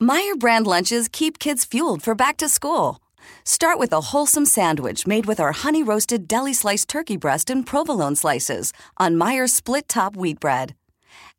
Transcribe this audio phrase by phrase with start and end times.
[0.00, 3.02] Meijer brand lunches keep kids fueled for back to school.
[3.42, 7.66] Start with a wholesome sandwich made with our honey roasted deli sliced turkey breast and
[7.66, 10.76] provolone slices on Meijer's split top wheat bread.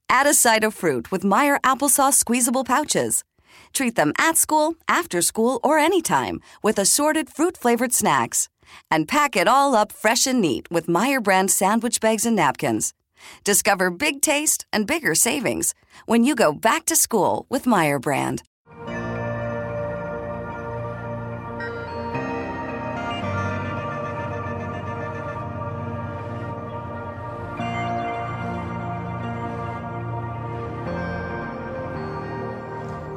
[0.09, 3.23] Add a side of fruit with Meijer applesauce squeezable pouches.
[3.72, 8.49] Treat them at school, after school, or anytime with assorted fruit flavored snacks.
[8.91, 12.94] And pack it all up fresh and neat with Meijer brand sandwich bags and napkins.
[13.46, 15.73] Discover big taste and bigger savings
[16.07, 18.44] when you go back to school with Meijer brand.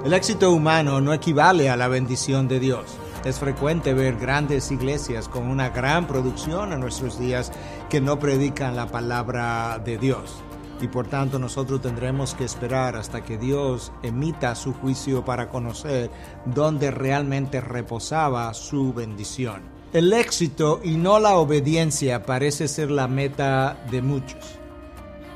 [0.05, 2.87] El éxito humano no equivale a la bendición de Dios.
[3.25, 7.53] Es frecuente ver grandes iglesias con una gran producción en nuestros días
[7.89, 10.43] que no predican la palabra de Dios.
[10.81, 16.11] Y por tanto nosotros tendremos que esperar hasta que Dios emita su juicio para conocer
[16.47, 19.63] dónde realmente reposaba su bendición.
[19.93, 24.59] El éxito y no la obediencia parece ser la meta de muchos.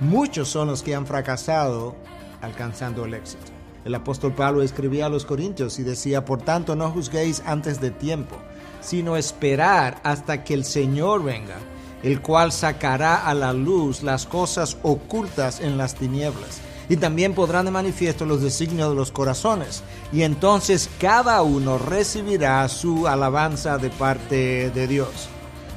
[0.01, 1.95] Muchos son los que han fracasado
[2.41, 3.53] alcanzando el éxito.
[3.87, 7.93] El apóstol Pablo escribía a los Corintios y decía, por tanto no juzguéis antes de
[7.93, 8.37] tiempo,
[8.81, 11.55] sino esperar hasta que el Señor venga,
[12.03, 16.59] el cual sacará a la luz las cosas ocultas en las tinieblas.
[16.89, 19.85] Y también podrán de manifiesto los designios de los corazones.
[20.13, 25.29] Y entonces cada uno recibirá su alabanza de parte de Dios.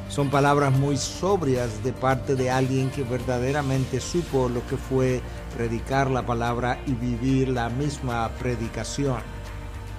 [0.10, 6.10] Son palabras muy sobrias de parte de alguien que verdaderamente supo lo que fue predicar
[6.10, 9.18] la palabra y vivir la misma predicación.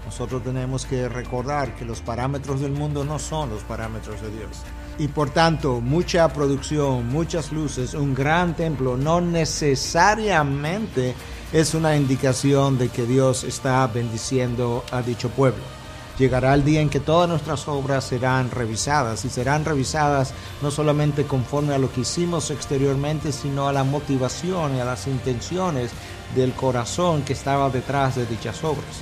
[0.05, 4.63] Nosotros tenemos que recordar que los parámetros del mundo no son los parámetros de Dios.
[4.99, 11.15] Y por tanto, mucha producción, muchas luces, un gran templo no necesariamente
[11.53, 15.80] es una indicación de que Dios está bendiciendo a dicho pueblo.
[16.21, 21.25] Llegará el día en que todas nuestras obras serán revisadas y serán revisadas no solamente
[21.25, 25.93] conforme a lo que hicimos exteriormente, sino a la motivación y a las intenciones
[26.35, 29.01] del corazón que estaba detrás de dichas obras.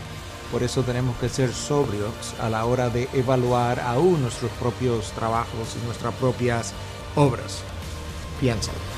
[0.52, 5.74] Por eso tenemos que ser sobrios a la hora de evaluar aún nuestros propios trabajos
[5.74, 6.72] y nuestras propias
[7.16, 7.64] obras.
[8.38, 8.97] Piénsalo.